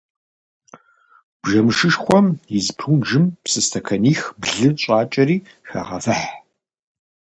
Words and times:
Бжэмышхышхуэм 1.41 2.25
из 2.57 2.67
прунжым 2.77 3.25
псы 3.43 3.61
стэканих-блы 3.65 4.67
щӏакӏэри, 4.81 5.37
хагъэвыхь. 5.69 6.27